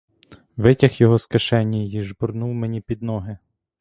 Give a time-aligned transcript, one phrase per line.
[0.57, 3.37] Витяг його з кишені й жбурнув мені під ноги.